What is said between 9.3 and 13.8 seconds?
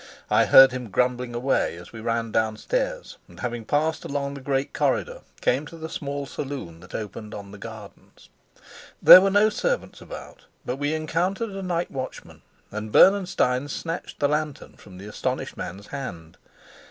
servants about, but we encountered a night watchman, and Bernenstein